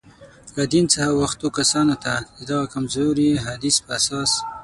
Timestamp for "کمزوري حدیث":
2.73-3.75